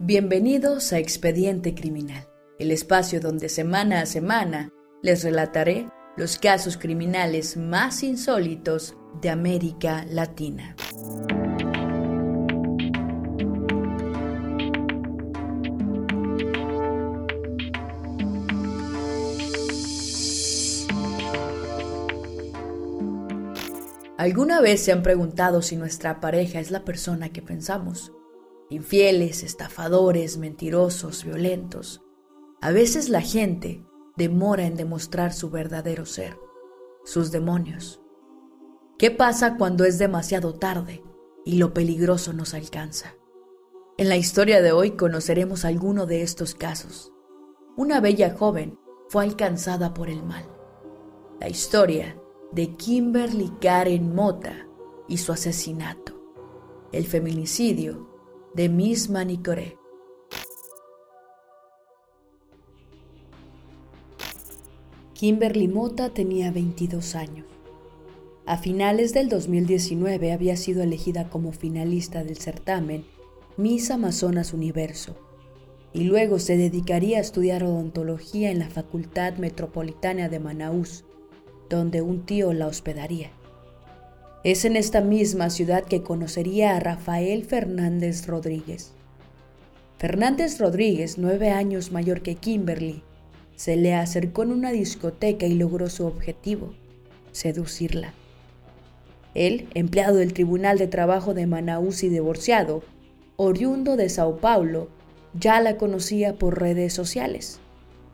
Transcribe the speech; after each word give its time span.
Bienvenidos 0.00 0.92
a 0.92 1.00
Expediente 1.00 1.74
Criminal, 1.74 2.24
el 2.60 2.70
espacio 2.70 3.18
donde 3.20 3.48
semana 3.48 4.00
a 4.00 4.06
semana 4.06 4.70
les 5.02 5.24
relataré 5.24 5.88
los 6.16 6.38
casos 6.38 6.76
criminales 6.76 7.56
más 7.56 8.04
insólitos 8.04 8.96
de 9.20 9.28
América 9.28 10.06
Latina. 10.08 10.76
¿Alguna 24.16 24.60
vez 24.60 24.80
se 24.84 24.92
han 24.92 25.02
preguntado 25.02 25.60
si 25.60 25.74
nuestra 25.74 26.20
pareja 26.20 26.60
es 26.60 26.70
la 26.70 26.84
persona 26.84 27.30
que 27.30 27.42
pensamos? 27.42 28.12
Infieles, 28.70 29.42
estafadores, 29.42 30.36
mentirosos, 30.36 31.24
violentos. 31.24 32.02
A 32.60 32.70
veces 32.70 33.08
la 33.08 33.22
gente 33.22 33.82
demora 34.16 34.66
en 34.66 34.76
demostrar 34.76 35.32
su 35.32 35.48
verdadero 35.48 36.04
ser, 36.04 36.38
sus 37.04 37.30
demonios. 37.30 38.02
¿Qué 38.98 39.10
pasa 39.10 39.56
cuando 39.56 39.84
es 39.84 39.98
demasiado 39.98 40.54
tarde 40.54 41.02
y 41.46 41.56
lo 41.56 41.72
peligroso 41.72 42.34
nos 42.34 42.52
alcanza? 42.52 43.14
En 43.96 44.10
la 44.10 44.16
historia 44.16 44.60
de 44.60 44.72
hoy 44.72 44.92
conoceremos 44.92 45.64
alguno 45.64 46.04
de 46.04 46.20
estos 46.22 46.54
casos. 46.54 47.12
Una 47.76 48.00
bella 48.00 48.36
joven 48.36 48.78
fue 49.08 49.24
alcanzada 49.24 49.94
por 49.94 50.10
el 50.10 50.22
mal. 50.22 50.44
La 51.40 51.48
historia 51.48 52.20
de 52.52 52.74
Kimberly 52.74 53.50
Karen 53.60 54.14
Mota 54.14 54.66
y 55.08 55.16
su 55.16 55.32
asesinato. 55.32 56.20
El 56.92 57.06
feminicidio 57.06 58.17
de 58.54 58.68
Miss 58.68 59.10
Manicore. 59.10 59.76
Kimberly 65.14 65.68
Mota 65.68 66.10
tenía 66.10 66.50
22 66.50 67.14
años. 67.14 67.46
A 68.46 68.56
finales 68.56 69.12
del 69.12 69.28
2019 69.28 70.32
había 70.32 70.56
sido 70.56 70.82
elegida 70.82 71.28
como 71.28 71.52
finalista 71.52 72.24
del 72.24 72.38
certamen 72.38 73.04
Miss 73.56 73.90
Amazonas 73.90 74.52
Universo 74.52 75.16
y 75.92 76.04
luego 76.04 76.38
se 76.38 76.56
dedicaría 76.56 77.18
a 77.18 77.22
estudiar 77.22 77.64
odontología 77.64 78.50
en 78.50 78.58
la 78.58 78.68
Facultad 78.68 79.36
Metropolitana 79.36 80.28
de 80.28 80.38
Manaús 80.38 81.04
donde 81.68 82.02
un 82.02 82.24
tío 82.24 82.52
la 82.52 82.66
hospedaría. 82.66 83.30
Es 84.44 84.64
en 84.64 84.76
esta 84.76 85.00
misma 85.00 85.50
ciudad 85.50 85.82
que 85.84 86.04
conocería 86.04 86.76
a 86.76 86.80
Rafael 86.80 87.44
Fernández 87.44 88.28
Rodríguez. 88.28 88.92
Fernández 89.98 90.60
Rodríguez, 90.60 91.18
nueve 91.18 91.50
años 91.50 91.90
mayor 91.90 92.22
que 92.22 92.36
Kimberly, 92.36 93.02
se 93.56 93.74
le 93.74 93.94
acercó 93.94 94.44
en 94.44 94.52
una 94.52 94.70
discoteca 94.70 95.46
y 95.46 95.54
logró 95.54 95.90
su 95.90 96.06
objetivo, 96.06 96.72
seducirla. 97.32 98.14
Él, 99.34 99.68
empleado 99.74 100.18
del 100.18 100.32
Tribunal 100.32 100.78
de 100.78 100.86
Trabajo 100.86 101.34
de 101.34 101.48
Manaus 101.48 102.04
y 102.04 102.08
divorciado, 102.08 102.84
oriundo 103.34 103.96
de 103.96 104.08
Sao 104.08 104.36
Paulo, 104.36 104.88
ya 105.34 105.60
la 105.60 105.76
conocía 105.76 106.38
por 106.38 106.60
redes 106.60 106.92
sociales. 106.92 107.58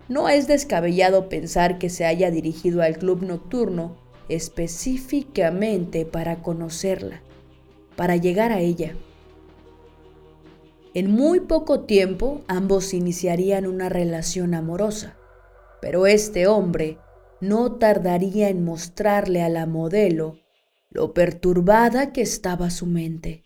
No 0.09 0.31
es 0.31 0.47
descabellado 0.49 1.29
pensar 1.29 1.77
que 1.77 1.91
se 1.91 2.07
haya 2.07 2.31
dirigido 2.31 2.81
al 2.81 2.97
club 2.97 3.23
nocturno 3.23 4.03
específicamente 4.29 6.07
para 6.07 6.43
conocerla, 6.43 7.23
para 7.97 8.17
llegar 8.17 8.53
a 8.53 8.61
ella. 8.61 8.97
En 10.95 11.11
muy 11.11 11.41
poco 11.41 11.81
tiempo 11.81 12.43
ambos 12.47 12.95
iniciarían 12.95 13.67
una 13.67 13.89
relación 13.89 14.55
amorosa, 14.55 15.17
pero 15.81 16.07
este 16.07 16.47
hombre 16.47 16.99
no 17.41 17.77
tardaría 17.77 18.49
en 18.49 18.65
mostrarle 18.65 19.43
a 19.43 19.49
la 19.49 19.67
modelo 19.67 20.39
lo 20.91 21.13
perturbada 21.13 22.13
que 22.13 22.23
estaba 22.23 22.71
su 22.71 22.87
mente. 22.87 23.45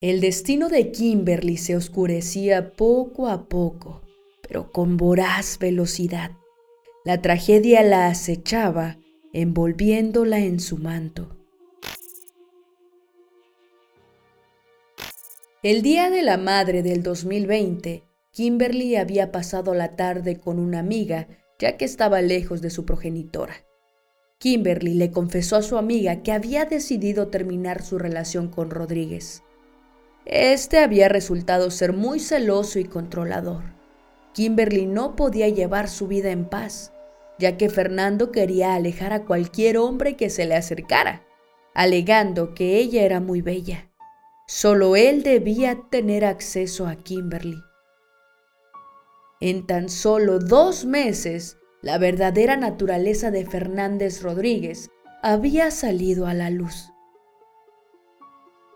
El 0.00 0.20
destino 0.20 0.68
de 0.68 0.92
Kimberly 0.92 1.56
se 1.56 1.74
oscurecía 1.74 2.74
poco 2.74 3.28
a 3.28 3.48
poco 3.48 4.02
pero 4.46 4.70
con 4.70 4.96
voraz 4.96 5.58
velocidad. 5.58 6.32
La 7.06 7.22
tragedia 7.22 7.84
la 7.84 8.08
acechaba, 8.08 8.98
envolviéndola 9.32 10.40
en 10.40 10.58
su 10.58 10.76
manto. 10.76 11.36
El 15.62 15.82
día 15.82 16.10
de 16.10 16.22
la 16.22 16.36
madre 16.36 16.82
del 16.82 17.04
2020, 17.04 18.02
Kimberly 18.32 18.96
había 18.96 19.30
pasado 19.30 19.72
la 19.72 19.94
tarde 19.94 20.40
con 20.40 20.58
una 20.58 20.80
amiga, 20.80 21.28
ya 21.60 21.76
que 21.76 21.84
estaba 21.84 22.22
lejos 22.22 22.60
de 22.60 22.70
su 22.70 22.84
progenitora. 22.84 23.54
Kimberly 24.38 24.94
le 24.94 25.12
confesó 25.12 25.54
a 25.54 25.62
su 25.62 25.78
amiga 25.78 26.24
que 26.24 26.32
había 26.32 26.64
decidido 26.64 27.28
terminar 27.28 27.82
su 27.82 28.00
relación 28.00 28.48
con 28.48 28.68
Rodríguez. 28.68 29.44
Este 30.24 30.78
había 30.78 31.08
resultado 31.08 31.70
ser 31.70 31.92
muy 31.92 32.18
celoso 32.18 32.80
y 32.80 32.84
controlador. 32.84 33.62
Kimberly 34.34 34.86
no 34.86 35.14
podía 35.14 35.48
llevar 35.48 35.88
su 35.88 36.08
vida 36.08 36.32
en 36.32 36.46
paz, 36.46 36.92
ya 37.38 37.56
que 37.56 37.68
Fernando 37.68 38.32
quería 38.32 38.74
alejar 38.74 39.12
a 39.12 39.24
cualquier 39.24 39.78
hombre 39.78 40.16
que 40.16 40.30
se 40.30 40.46
le 40.46 40.54
acercara, 40.54 41.26
alegando 41.74 42.54
que 42.54 42.78
ella 42.78 43.02
era 43.02 43.20
muy 43.20 43.42
bella. 43.42 43.90
Solo 44.46 44.96
él 44.96 45.22
debía 45.22 45.80
tener 45.90 46.24
acceso 46.24 46.86
a 46.86 46.96
Kimberly. 46.96 47.58
En 49.40 49.66
tan 49.66 49.88
solo 49.88 50.38
dos 50.38 50.84
meses, 50.84 51.58
la 51.82 51.98
verdadera 51.98 52.56
naturaleza 52.56 53.30
de 53.30 53.44
Fernández 53.44 54.22
Rodríguez 54.22 54.88
había 55.22 55.70
salido 55.70 56.26
a 56.26 56.34
la 56.34 56.50
luz. 56.50 56.90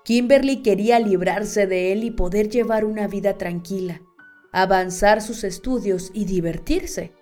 Kimberly 0.04 0.62
quería 0.62 0.98
librarse 0.98 1.66
de 1.66 1.92
él 1.92 2.04
y 2.04 2.10
poder 2.10 2.48
llevar 2.48 2.84
una 2.84 3.06
vida 3.06 3.38
tranquila 3.38 4.02
avanzar 4.52 5.22
sus 5.22 5.44
estudios 5.44 6.10
y 6.12 6.24
divertirse. 6.24 7.12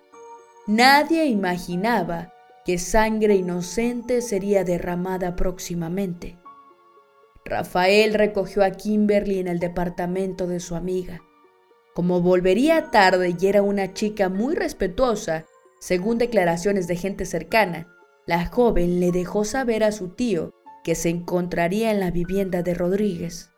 Nadie 0.69 1.25
imaginaba 1.25 2.31
que 2.63 2.77
sangre 2.77 3.33
inocente 3.33 4.21
sería 4.21 4.63
derramada 4.63 5.35
próximamente. 5.35 6.37
Rafael 7.43 8.13
recogió 8.13 8.63
a 8.63 8.69
Kimberly 8.69 9.39
en 9.39 9.47
el 9.47 9.57
departamento 9.57 10.45
de 10.45 10.59
su 10.59 10.75
amiga. 10.75 11.21
Como 11.95 12.21
volvería 12.21 12.91
tarde 12.91 13.35
y 13.39 13.47
era 13.47 13.63
una 13.63 13.95
chica 13.95 14.29
muy 14.29 14.53
respetuosa, 14.53 15.47
según 15.79 16.19
declaraciones 16.19 16.85
de 16.85 16.97
gente 16.97 17.25
cercana, 17.25 17.87
la 18.27 18.45
joven 18.45 18.99
le 18.99 19.11
dejó 19.11 19.45
saber 19.45 19.83
a 19.83 19.91
su 19.91 20.09
tío 20.09 20.51
que 20.83 20.93
se 20.93 21.09
encontraría 21.09 21.89
en 21.89 21.99
la 21.99 22.11
vivienda 22.11 22.61
de 22.61 22.75
Rodríguez. 22.75 23.49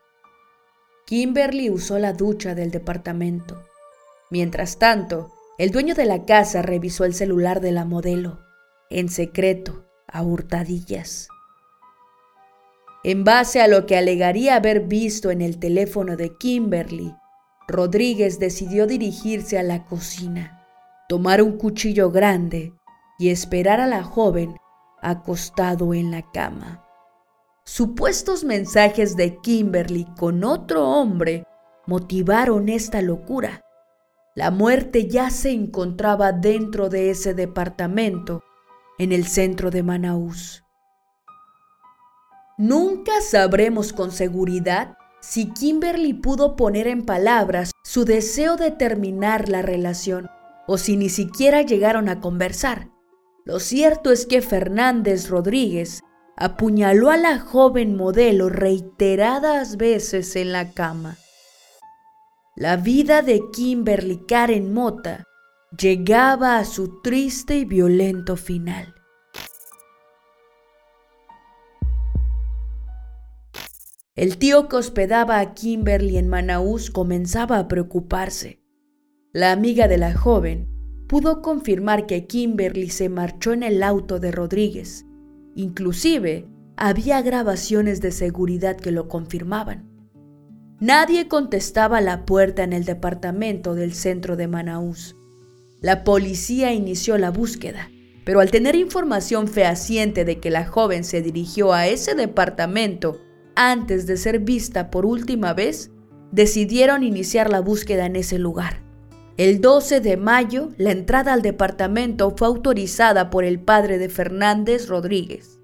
Kimberly 1.07 1.71
usó 1.71 1.99
la 1.99 2.13
ducha 2.13 2.55
del 2.55 2.71
departamento. 2.71 3.65
Mientras 4.29 4.79
tanto, 4.79 5.33
el 5.57 5.71
dueño 5.71 5.95
de 5.95 6.05
la 6.05 6.25
casa 6.25 6.61
revisó 6.61 7.05
el 7.05 7.13
celular 7.13 7.61
de 7.61 7.71
la 7.71 7.85
modelo, 7.85 8.39
en 8.89 9.09
secreto, 9.09 9.85
a 10.07 10.23
hurtadillas. 10.23 11.27
En 13.03 13.23
base 13.23 13.61
a 13.61 13.67
lo 13.67 13.85
que 13.85 13.97
alegaría 13.97 14.55
haber 14.55 14.81
visto 14.81 15.31
en 15.31 15.41
el 15.41 15.59
teléfono 15.59 16.17
de 16.17 16.35
Kimberly, 16.37 17.15
Rodríguez 17.67 18.37
decidió 18.37 18.85
dirigirse 18.85 19.57
a 19.57 19.63
la 19.63 19.85
cocina, 19.85 20.65
tomar 21.07 21.41
un 21.41 21.57
cuchillo 21.57 22.11
grande 22.11 22.73
y 23.17 23.29
esperar 23.29 23.79
a 23.79 23.87
la 23.87 24.03
joven 24.03 24.55
acostado 25.01 25.93
en 25.93 26.11
la 26.11 26.21
cama. 26.31 26.85
Supuestos 27.63 28.43
mensajes 28.43 29.15
de 29.15 29.37
Kimberly 29.37 30.05
con 30.17 30.43
otro 30.43 30.87
hombre 30.87 31.45
motivaron 31.87 32.69
esta 32.69 33.01
locura. 33.01 33.61
La 34.33 34.49
muerte 34.49 35.07
ya 35.07 35.29
se 35.29 35.51
encontraba 35.51 36.31
dentro 36.31 36.87
de 36.87 37.09
ese 37.09 37.33
departamento, 37.33 38.41
en 38.97 39.11
el 39.11 39.25
centro 39.25 39.71
de 39.71 39.83
Manaús. 39.83 40.63
Nunca 42.57 43.11
sabremos 43.21 43.91
con 43.91 44.11
seguridad 44.11 44.95
si 45.21 45.51
Kimberly 45.51 46.13
pudo 46.13 46.55
poner 46.55 46.87
en 46.87 47.03
palabras 47.03 47.71
su 47.83 48.05
deseo 48.05 48.55
de 48.55 48.71
terminar 48.71 49.49
la 49.49 49.61
relación 49.61 50.29
o 50.67 50.77
si 50.77 50.95
ni 50.95 51.09
siquiera 51.09 51.61
llegaron 51.63 52.07
a 52.07 52.21
conversar. 52.21 52.89
Lo 53.43 53.59
cierto 53.59 54.11
es 54.11 54.25
que 54.25 54.41
Fernández 54.41 55.29
Rodríguez 55.29 56.01
apuñaló 56.37 57.09
a 57.09 57.17
la 57.17 57.39
joven 57.39 57.97
modelo 57.97 58.49
reiteradas 58.49 59.77
veces 59.77 60.35
en 60.35 60.51
la 60.51 60.71
cama. 60.71 61.17
La 62.61 62.77
vida 62.77 63.23
de 63.23 63.41
Kimberly 63.51 64.19
Karen 64.27 64.71
Mota 64.71 65.23
llegaba 65.75 66.59
a 66.59 66.63
su 66.63 67.01
triste 67.01 67.57
y 67.57 67.65
violento 67.65 68.35
final. 68.35 68.93
el 74.15 74.37
tío 74.37 74.69
que 74.69 74.75
hospedaba 74.75 75.39
a 75.39 75.55
Kimberly 75.55 76.17
en 76.17 76.27
Manaús 76.27 76.91
comenzaba 76.91 77.57
a 77.57 77.67
preocuparse. 77.67 78.61
La 79.33 79.51
amiga 79.51 79.87
de 79.87 79.97
la 79.97 80.15
joven 80.15 80.69
pudo 81.07 81.41
confirmar 81.41 82.05
que 82.05 82.27
Kimberly 82.27 82.91
se 82.91 83.09
marchó 83.09 83.53
en 83.53 83.63
el 83.63 83.81
auto 83.81 84.19
de 84.19 84.31
Rodríguez. 84.31 85.07
Inclusive, 85.55 86.47
había 86.77 87.23
grabaciones 87.23 88.01
de 88.01 88.11
seguridad 88.11 88.77
que 88.77 88.91
lo 88.91 89.07
confirmaban. 89.07 89.90
Nadie 90.81 91.27
contestaba 91.27 92.01
la 92.01 92.25
puerta 92.25 92.63
en 92.63 92.73
el 92.73 92.85
departamento 92.85 93.75
del 93.75 93.93
centro 93.93 94.35
de 94.35 94.47
Manaús. 94.47 95.15
La 95.79 96.03
policía 96.03 96.73
inició 96.73 97.19
la 97.19 97.29
búsqueda, 97.29 97.91
pero 98.25 98.39
al 98.39 98.49
tener 98.49 98.75
información 98.75 99.47
fehaciente 99.47 100.25
de 100.25 100.39
que 100.39 100.49
la 100.49 100.65
joven 100.65 101.03
se 101.03 101.21
dirigió 101.21 101.71
a 101.71 101.85
ese 101.85 102.15
departamento 102.15 103.21
antes 103.55 104.07
de 104.07 104.17
ser 104.17 104.39
vista 104.39 104.89
por 104.89 105.05
última 105.05 105.53
vez, 105.53 105.91
decidieron 106.31 107.03
iniciar 107.03 107.51
la 107.51 107.59
búsqueda 107.59 108.07
en 108.07 108.15
ese 108.15 108.39
lugar. 108.39 108.81
El 109.37 109.61
12 109.61 110.01
de 110.01 110.17
mayo, 110.17 110.71
la 110.77 110.89
entrada 110.89 111.33
al 111.33 111.43
departamento 111.43 112.33
fue 112.35 112.47
autorizada 112.47 113.29
por 113.29 113.43
el 113.43 113.59
padre 113.59 113.99
de 113.99 114.09
Fernández 114.09 114.87
Rodríguez. 114.87 115.59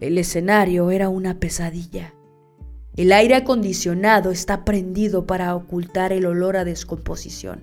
El 0.00 0.16
escenario 0.16 0.90
era 0.90 1.10
una 1.10 1.38
pesadilla. 1.38 2.14
El 3.00 3.12
aire 3.12 3.34
acondicionado 3.34 4.30
está 4.30 4.62
prendido 4.62 5.24
para 5.24 5.56
ocultar 5.56 6.12
el 6.12 6.26
olor 6.26 6.58
a 6.58 6.66
descomposición. 6.66 7.60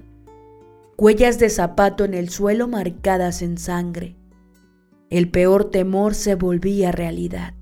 Huellas 0.97 1.37
de 1.37 1.51
zapato 1.51 2.05
en 2.05 2.15
el 2.15 2.29
suelo 2.29 2.67
marcadas 2.67 3.43
en 3.43 3.59
sangre. 3.59 4.15
El 5.11 5.29
peor 5.29 5.65
temor 5.69 6.15
se 6.15 6.33
volvía 6.33 6.91
realidad. 6.91 7.53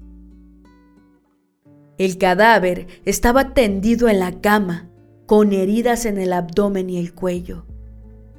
El 1.97 2.17
cadáver 2.17 2.87
estaba 3.03 3.53
tendido 3.53 4.07
en 4.07 4.19
la 4.19 4.39
cama, 4.39 4.89
con 5.25 5.51
heridas 5.51 6.05
en 6.05 6.17
el 6.17 6.31
abdomen 6.31 6.89
y 6.89 6.97
el 6.97 7.13
cuello. 7.13 7.65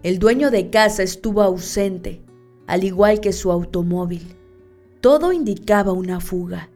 El 0.03 0.19
dueño 0.19 0.51
de 0.51 0.71
casa 0.71 1.03
estuvo 1.03 1.43
ausente, 1.43 2.23
al 2.67 2.85
igual 2.85 3.21
que 3.21 3.35
su 3.35 3.53
automóvil. 3.53 4.35
Todo 5.03 5.35
indicaba 5.35 5.93
una 5.93 6.21
fuga. 6.21 6.71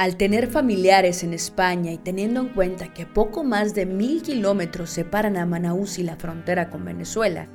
Al 0.00 0.16
tener 0.16 0.46
familiares 0.46 1.22
en 1.24 1.34
España 1.34 1.92
y 1.92 1.98
teniendo 1.98 2.40
en 2.40 2.48
cuenta 2.48 2.94
que 2.94 3.04
poco 3.04 3.44
más 3.44 3.74
de 3.74 3.84
mil 3.84 4.22
kilómetros 4.22 4.88
separan 4.88 5.36
a 5.36 5.44
Manaus 5.44 5.98
y 5.98 6.02
la 6.02 6.16
frontera 6.16 6.70
con 6.70 6.86
Venezuela, 6.86 7.50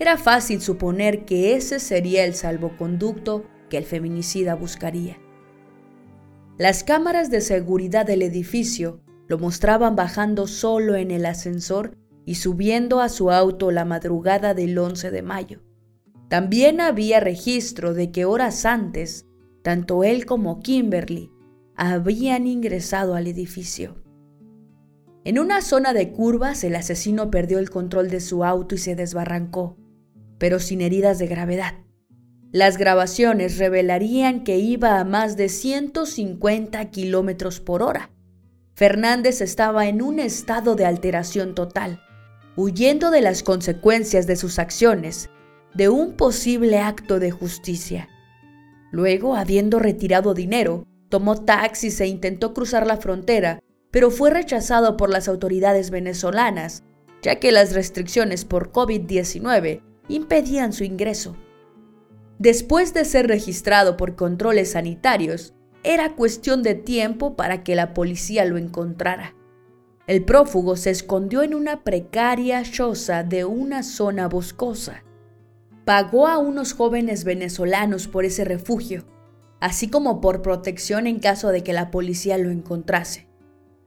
era 0.00 0.16
fácil 0.16 0.60
suponer 0.60 1.24
que 1.24 1.54
ese 1.54 1.78
sería 1.78 2.24
el 2.24 2.34
salvoconducto 2.34 3.44
que 3.70 3.76
el 3.78 3.84
feminicida 3.84 4.56
buscaría. 4.56 5.18
Las 6.58 6.82
cámaras 6.82 7.30
de 7.30 7.40
seguridad 7.40 8.04
del 8.04 8.22
edificio 8.22 9.00
lo 9.28 9.38
mostraban 9.38 9.94
bajando 9.94 10.48
solo 10.48 10.96
en 10.96 11.12
el 11.12 11.24
ascensor 11.24 11.96
y 12.24 12.34
subiendo 12.34 12.98
a 12.98 13.08
su 13.08 13.30
auto 13.30 13.70
la 13.70 13.84
madrugada 13.84 14.54
del 14.54 14.76
11 14.76 15.12
de 15.12 15.22
mayo. 15.22 15.62
También 16.28 16.80
había 16.80 17.20
registro 17.20 17.94
de 17.94 18.10
que 18.10 18.24
horas 18.24 18.66
antes, 18.66 19.24
tanto 19.62 20.02
él 20.02 20.26
como 20.26 20.58
Kimberly 20.58 21.30
habían 21.76 22.46
ingresado 22.46 23.14
al 23.14 23.26
edificio. 23.26 24.02
En 25.24 25.38
una 25.38 25.60
zona 25.60 25.92
de 25.92 26.12
curvas, 26.12 26.62
el 26.64 26.76
asesino 26.76 27.30
perdió 27.30 27.58
el 27.58 27.70
control 27.70 28.10
de 28.10 28.20
su 28.20 28.44
auto 28.44 28.74
y 28.74 28.78
se 28.78 28.94
desbarrancó, 28.94 29.76
pero 30.38 30.60
sin 30.60 30.80
heridas 30.80 31.18
de 31.18 31.26
gravedad. 31.26 31.74
Las 32.52 32.78
grabaciones 32.78 33.58
revelarían 33.58 34.44
que 34.44 34.58
iba 34.58 35.00
a 35.00 35.04
más 35.04 35.36
de 35.36 35.48
150 35.48 36.90
kilómetros 36.90 37.60
por 37.60 37.82
hora 37.82 38.10
Fernández 38.76 39.40
estaba 39.40 39.86
en 39.86 40.02
un 40.02 40.18
estado 40.18 40.74
de 40.74 40.84
alteración 40.84 41.54
total, 41.54 42.02
huyendo 42.56 43.10
de 43.10 43.22
las 43.22 43.42
consecuencias 43.42 44.26
de 44.26 44.36
sus 44.36 44.58
acciones, 44.58 45.30
de 45.72 45.88
un 45.88 46.12
posible 46.12 46.78
acto 46.78 47.18
de 47.18 47.30
justicia. 47.30 48.10
Luego, 48.90 49.34
habiendo 49.34 49.78
retirado 49.78 50.34
dinero, 50.34 50.86
tomó 51.08 51.44
taxis 51.44 52.00
e 52.00 52.06
intentó 52.06 52.54
cruzar 52.54 52.86
la 52.86 52.96
frontera, 52.96 53.60
pero 53.90 54.10
fue 54.10 54.30
rechazado 54.30 54.96
por 54.96 55.10
las 55.10 55.28
autoridades 55.28 55.90
venezolanas, 55.90 56.84
ya 57.22 57.36
que 57.36 57.52
las 57.52 57.72
restricciones 57.74 58.44
por 58.44 58.72
COVID-19 58.72 59.82
impedían 60.08 60.72
su 60.72 60.84
ingreso. 60.84 61.36
Después 62.38 62.92
de 62.92 63.04
ser 63.04 63.28
registrado 63.28 63.96
por 63.96 64.14
controles 64.14 64.72
sanitarios, 64.72 65.54
era 65.82 66.14
cuestión 66.14 66.62
de 66.62 66.74
tiempo 66.74 67.36
para 67.36 67.62
que 67.62 67.74
la 67.74 67.94
policía 67.94 68.44
lo 68.44 68.58
encontrara. 68.58 69.34
El 70.06 70.24
prófugo 70.24 70.76
se 70.76 70.90
escondió 70.90 71.42
en 71.42 71.54
una 71.54 71.82
precaria 71.82 72.62
choza 72.62 73.22
de 73.22 73.44
una 73.44 73.82
zona 73.82 74.28
boscosa. 74.28 75.04
Pagó 75.84 76.26
a 76.26 76.38
unos 76.38 76.74
jóvenes 76.74 77.24
venezolanos 77.24 78.06
por 78.08 78.24
ese 78.24 78.44
refugio, 78.44 79.04
así 79.60 79.88
como 79.88 80.20
por 80.20 80.42
protección 80.42 81.06
en 81.06 81.18
caso 81.18 81.48
de 81.48 81.62
que 81.62 81.72
la 81.72 81.90
policía 81.90 82.38
lo 82.38 82.50
encontrase. 82.50 83.28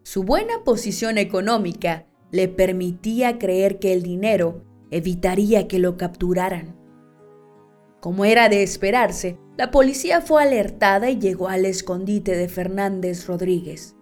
Su 0.04 0.24
buena 0.24 0.64
posición 0.64 1.18
económica 1.18 2.06
le 2.32 2.48
permitía 2.48 3.38
creer 3.38 3.80
que 3.80 3.94
el 3.94 4.04
dinero 4.04 4.64
evitaría 4.92 5.68
que 5.68 5.80
lo 5.80 5.98
capturaran. 5.98 6.76
Como 8.00 8.26
era 8.26 8.50
de 8.50 8.64
esperarse, 8.64 9.38
la 9.58 9.72
policía 9.72 10.22
fue 10.22 10.42
alertada 10.42 11.10
y 11.10 11.20
llegó 11.20 11.50
al 11.50 11.66
escondite 11.66 12.36
de 12.36 12.48
Fernández 12.48 13.28
Rodríguez. 13.28 13.96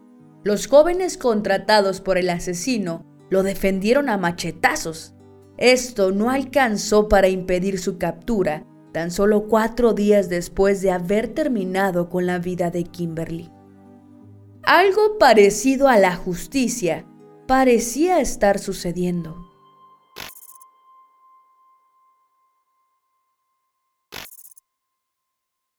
Los 0.43 0.67
jóvenes 0.67 1.17
contratados 1.17 1.99
por 1.99 2.17
el 2.17 2.29
asesino 2.29 3.03
lo 3.29 3.43
defendieron 3.43 4.07
a 4.07 4.17
machetazos. 4.17 5.15
Esto 5.57 6.11
no 6.11 6.29
alcanzó 6.29 7.09
para 7.09 7.27
impedir 7.27 7.79
su 7.79 7.97
captura 7.97 8.65
tan 8.97 9.11
solo 9.11 9.47
cuatro 9.47 9.93
días 9.93 10.27
después 10.27 10.81
de 10.81 10.89
haber 10.89 11.27
terminado 11.27 12.09
con 12.09 12.25
la 12.25 12.39
vida 12.39 12.71
de 12.71 12.83
Kimberly. 12.83 13.51
Algo 14.63 15.19
parecido 15.19 15.87
a 15.87 15.99
la 15.99 16.15
justicia 16.15 17.05
parecía 17.47 18.19
estar 18.19 18.57
sucediendo. 18.57 19.37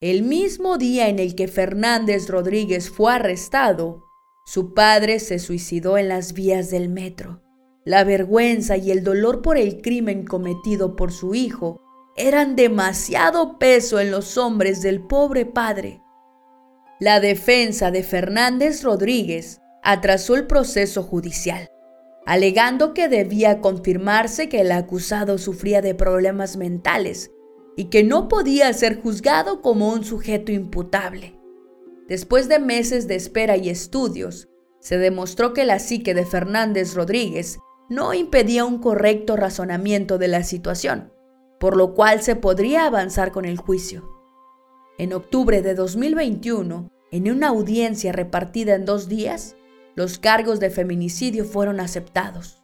El 0.00 0.22
mismo 0.22 0.78
día 0.78 1.08
en 1.08 1.18
el 1.18 1.34
que 1.34 1.48
Fernández 1.48 2.28
Rodríguez 2.28 2.88
fue 2.88 3.12
arrestado, 3.12 4.04
su 4.46 4.74
padre 4.74 5.18
se 5.18 5.40
suicidó 5.40 5.98
en 5.98 6.08
las 6.08 6.34
vías 6.34 6.70
del 6.70 6.88
metro. 6.88 7.42
La 7.84 8.04
vergüenza 8.04 8.76
y 8.76 8.92
el 8.92 9.02
dolor 9.02 9.42
por 9.42 9.58
el 9.58 9.82
crimen 9.82 10.24
cometido 10.24 10.94
por 10.94 11.10
su 11.10 11.34
hijo 11.34 11.80
eran 12.18 12.56
demasiado 12.56 13.58
peso 13.58 14.00
en 14.00 14.10
los 14.10 14.36
hombres 14.36 14.82
del 14.82 15.00
pobre 15.00 15.46
padre. 15.46 16.02
La 17.00 17.20
defensa 17.20 17.90
de 17.90 18.02
Fernández 18.02 18.82
Rodríguez 18.82 19.60
atrasó 19.82 20.34
el 20.34 20.46
proceso 20.46 21.04
judicial, 21.04 21.70
alegando 22.26 22.92
que 22.92 23.08
debía 23.08 23.60
confirmarse 23.60 24.48
que 24.48 24.60
el 24.60 24.72
acusado 24.72 25.38
sufría 25.38 25.80
de 25.80 25.94
problemas 25.94 26.56
mentales 26.56 27.30
y 27.76 27.84
que 27.84 28.02
no 28.02 28.26
podía 28.28 28.72
ser 28.72 29.00
juzgado 29.00 29.62
como 29.62 29.92
un 29.92 30.04
sujeto 30.04 30.50
imputable. 30.50 31.38
Después 32.08 32.48
de 32.48 32.58
meses 32.58 33.06
de 33.06 33.14
espera 33.14 33.56
y 33.56 33.68
estudios, 33.68 34.48
se 34.80 34.98
demostró 34.98 35.52
que 35.52 35.64
la 35.64 35.78
psique 35.78 36.14
de 36.14 36.26
Fernández 36.26 36.94
Rodríguez 36.94 37.58
no 37.88 38.12
impedía 38.14 38.64
un 38.64 38.78
correcto 38.78 39.36
razonamiento 39.36 40.18
de 40.18 40.28
la 40.28 40.42
situación, 40.42 41.12
por 41.58 41.76
lo 41.76 41.94
cual 41.94 42.22
se 42.22 42.36
podría 42.36 42.86
avanzar 42.86 43.32
con 43.32 43.44
el 43.44 43.56
juicio. 43.56 44.08
En 44.98 45.12
octubre 45.12 45.62
de 45.62 45.74
2021, 45.74 46.90
en 47.10 47.30
una 47.30 47.48
audiencia 47.48 48.12
repartida 48.12 48.74
en 48.74 48.84
dos 48.84 49.08
días, 49.08 49.56
los 49.94 50.18
cargos 50.18 50.60
de 50.60 50.70
feminicidio 50.70 51.44
fueron 51.44 51.80
aceptados. 51.80 52.62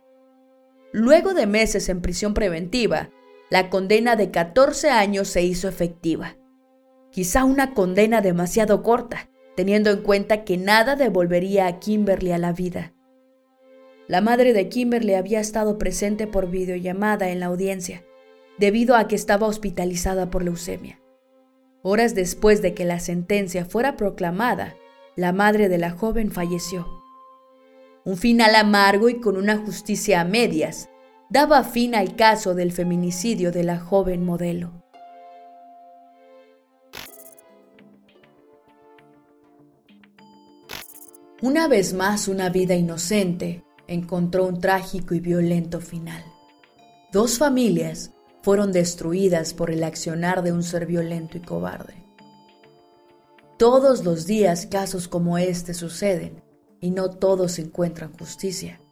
Luego 0.93 1.35
de 1.35 1.47
meses 1.47 1.89
en 1.89 2.01
prisión 2.01 2.35
preventiva, 2.35 3.11
la 3.51 3.71
condena 3.71 4.17
de 4.17 4.31
14 4.31 4.91
años 4.91 5.29
se 5.29 5.43
hizo 5.43 5.69
efectiva. 5.69 6.37
Quizá 7.11 7.45
una 7.45 7.75
condena 7.75 8.21
demasiado 8.21 8.83
corta, 8.83 9.31
teniendo 9.57 9.91
en 9.91 10.03
cuenta 10.03 10.45
que 10.45 10.57
nada 10.57 10.97
devolvería 10.97 11.67
a 11.67 11.79
Kimberly 11.79 12.33
a 12.33 12.39
la 12.39 12.53
vida. 12.53 12.93
La 14.07 14.21
madre 14.21 14.53
de 14.53 14.69
Kimberly 14.69 15.15
había 15.15 15.41
estado 15.41 15.79
presente 15.79 16.27
por 16.27 16.51
videollamada 16.51 17.31
en 17.31 17.41
la 17.41 17.47
audiencia, 17.47 18.05
debido 18.58 18.96
a 18.96 19.08
que 19.08 19.16
estaba 19.16 19.46
hospitalizada 19.46 20.30
por 20.30 20.42
leucemia. 20.44 21.00
Horas 21.82 22.14
después 22.14 22.62
de 22.62 22.75
que 22.75 22.84
la 22.84 22.99
sentencia 23.00 23.64
fuera 23.64 23.96
proclamada, 23.96 24.75
la 25.16 25.32
madre 25.32 25.68
de 25.68 25.78
la 25.78 25.90
joven 25.90 26.30
falleció. 26.30 26.87
Un 28.04 28.16
final 28.16 28.54
amargo 28.54 29.08
y 29.08 29.20
con 29.20 29.37
una 29.37 29.58
justicia 29.58 30.20
a 30.20 30.25
medias 30.25 30.88
daba 31.30 31.64
fin 31.64 31.94
al 31.94 32.16
caso 32.16 32.54
del 32.54 32.73
feminicidio 32.73 33.50
de 33.52 33.64
la 33.64 33.78
joven 33.78 34.25
modelo. 34.25 34.84
Una 41.42 41.68
vez 41.68 41.92
más, 41.92 42.28
una 42.28 42.49
vida 42.49 42.75
inocente 42.75 43.64
encontró 43.87 44.46
un 44.46 44.61
trágico 44.61 45.14
y 45.14 45.20
violento 45.20 45.80
final. 45.80 46.25
Dos 47.12 47.37
familias 47.37 48.13
fueron 48.45 48.73
destruidas 48.73 49.55
por 49.55 49.71
el 49.71 49.83
accionar 49.83 50.43
de 50.43 50.53
un 50.53 50.63
ser 50.63 50.85
violento 50.85 51.39
y 51.39 51.41
cobarde. 51.41 51.95
Todos 53.57 54.05
los 54.05 54.27
días 54.27 54.67
casos 54.67 55.09
como 55.09 55.39
este 55.39 55.73
suceden 55.73 56.43
y 56.79 56.91
no 56.91 57.09
todos 57.09 57.59
encuentran 57.59 58.13
justicia. 58.13 58.83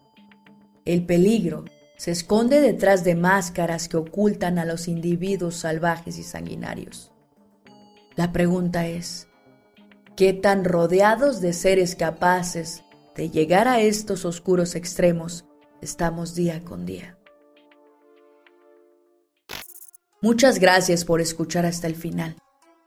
El 0.86 1.04
peligro 1.04 1.66
se 1.98 2.12
esconde 2.12 2.62
detrás 2.62 3.04
de 3.04 3.14
máscaras 3.14 3.90
que 3.90 3.98
ocultan 3.98 4.58
a 4.58 4.64
los 4.64 4.88
individuos 4.88 5.56
salvajes 5.56 6.16
y 6.16 6.22
sanguinarios. 6.22 7.12
La 8.16 8.32
pregunta 8.32 8.86
es, 8.86 9.28
¿qué 10.16 10.32
tan 10.32 10.64
rodeados 10.64 11.42
de 11.42 11.52
seres 11.52 11.94
capaces 11.94 12.84
de 13.14 13.28
llegar 13.28 13.68
a 13.68 13.82
estos 13.82 14.24
oscuros 14.24 14.74
extremos 14.76 15.44
estamos 15.82 16.34
día 16.34 16.64
con 16.64 16.86
día? 16.86 17.18
Muchas 20.22 20.60
gracias 20.60 21.04
por 21.04 21.20
escuchar 21.20 21.66
hasta 21.66 21.88
el 21.88 21.96
final. 21.96 22.36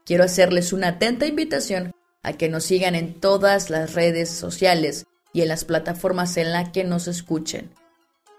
Quiero 0.06 0.24
hacerles 0.24 0.72
una 0.72 0.88
atenta 0.88 1.26
invitación 1.26 1.92
a 2.22 2.32
que 2.32 2.48
nos 2.48 2.64
sigan 2.64 2.94
en 2.94 3.20
todas 3.20 3.68
las 3.68 3.92
redes 3.92 4.30
sociales 4.30 5.04
y 5.34 5.42
en 5.42 5.48
las 5.48 5.66
plataformas 5.66 6.38
en 6.38 6.50
las 6.50 6.70
que 6.70 6.82
nos 6.82 7.08
escuchen. 7.08 7.74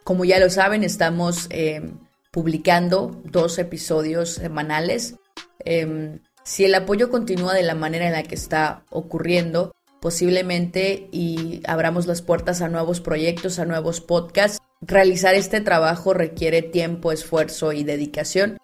Como 0.03 0.25
ya 0.25 0.39
lo 0.39 0.49
saben, 0.49 0.83
estamos 0.83 1.45
em, 1.51 1.99
publicando 2.31 3.21
dos 3.23 3.59
episodios 3.59 4.31
semanales. 4.31 5.13
Em, 5.59 6.21
si 6.43 6.65
el 6.65 6.73
apoyo 6.73 7.11
continúa 7.11 7.53
de 7.53 7.61
la 7.61 7.75
manera 7.75 8.07
en 8.07 8.13
la 8.13 8.23
que 8.23 8.33
está 8.33 8.83
ocurriendo, 8.89 9.75
posiblemente 10.01 11.07
y 11.11 11.61
abramos 11.67 12.07
las 12.07 12.23
puertas 12.23 12.63
a 12.63 12.67
nuevos 12.67 12.99
proyectos, 12.99 13.59
a 13.59 13.65
nuevos 13.65 14.01
podcasts. 14.01 14.57
Realizar 14.81 15.35
este 15.35 15.61
trabajo 15.61 16.15
requiere 16.15 16.63
tiempo, 16.63 17.11
esfuerzo 17.11 17.73
y 17.73 17.83
dedicación. 17.83 18.57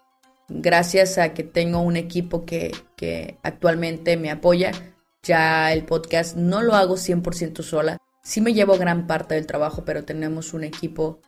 Gracias 0.55 1.17
a 1.17 1.33
que 1.33 1.43
tengo 1.43 1.79
un 1.79 1.97
equipo 1.97 2.45
que, 2.45 2.71
que 2.95 3.37
actualmente 3.43 4.17
me 4.17 4.29
apoya, 4.31 4.71
ya 5.23 5.73
el 5.73 5.85
podcast 5.85 6.35
no 6.35 6.61
lo 6.61 6.75
hago 6.75 6.95
100% 6.95 7.63
sola. 7.63 7.97
Sí 8.23 8.39
me 8.39 8.53
llevo 8.53 8.77
gran 8.77 9.07
parte 9.07 9.35
del 9.35 9.47
trabajo, 9.47 9.83
pero 9.83 10.05
tenemos 10.05 10.53
un 10.53 10.63
equipo 10.63 11.19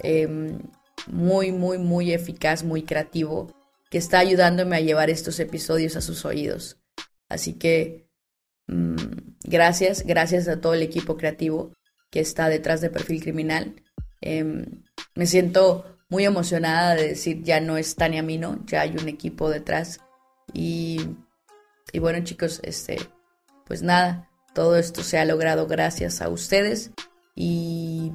Em, 0.00 0.58
muy, 1.06 1.52
muy, 1.52 1.78
muy 1.78 2.12
eficaz, 2.12 2.64
muy 2.64 2.82
creativo, 2.82 3.52
que 3.90 3.98
está 3.98 4.18
ayudándome 4.18 4.76
a 4.76 4.80
llevar 4.80 5.10
estos 5.10 5.40
episodios 5.40 5.96
a 5.96 6.00
sus 6.00 6.24
oídos. 6.24 6.80
Así 7.28 7.54
que 7.54 8.08
mm, 8.66 8.96
gracias, 9.44 10.04
gracias 10.04 10.48
a 10.48 10.60
todo 10.60 10.74
el 10.74 10.82
equipo 10.82 11.16
creativo 11.16 11.72
que 12.10 12.20
está 12.20 12.48
detrás 12.48 12.80
de 12.80 12.90
Perfil 12.90 13.22
Criminal. 13.22 13.82
Em, 14.20 14.84
me 15.14 15.26
siento 15.26 15.97
muy 16.08 16.24
emocionada 16.24 16.94
de 16.94 17.08
decir 17.08 17.42
ya 17.42 17.60
no 17.60 17.76
es 17.76 17.94
Tania 17.94 18.22
Mino, 18.22 18.58
ya 18.64 18.82
hay 18.82 18.96
un 18.96 19.08
equipo 19.08 19.50
detrás. 19.50 20.00
Y, 20.52 21.16
y 21.92 21.98
bueno 21.98 22.24
chicos, 22.24 22.60
este, 22.62 22.98
pues 23.66 23.82
nada, 23.82 24.30
todo 24.54 24.76
esto 24.76 25.02
se 25.02 25.18
ha 25.18 25.24
logrado 25.24 25.66
gracias 25.66 26.22
a 26.22 26.28
ustedes 26.28 26.90
y 27.34 28.12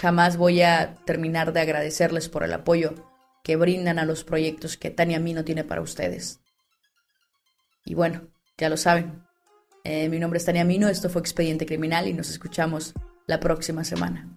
Jamás 0.00 0.36
voy 0.36 0.60
a 0.60 0.98
terminar 1.06 1.52
de 1.52 1.60
agradecerles 1.60 2.28
por 2.28 2.44
el 2.44 2.52
apoyo 2.52 2.94
que 3.42 3.56
brindan 3.56 3.98
a 3.98 4.04
los 4.04 4.24
proyectos 4.24 4.76
que 4.76 4.90
Tania 4.90 5.18
Mino 5.18 5.42
tiene 5.42 5.64
para 5.64 5.80
ustedes. 5.80 6.40
Y 7.84 7.94
bueno, 7.94 8.28
ya 8.58 8.68
lo 8.68 8.76
saben. 8.76 9.22
Eh, 9.84 10.08
mi 10.08 10.18
nombre 10.18 10.38
es 10.38 10.44
Tania 10.44 10.64
Mino, 10.64 10.88
esto 10.88 11.08
fue 11.08 11.20
Expediente 11.20 11.64
Criminal 11.64 12.08
y 12.08 12.12
nos 12.12 12.28
escuchamos 12.28 12.92
la 13.26 13.40
próxima 13.40 13.84
semana. 13.84 14.35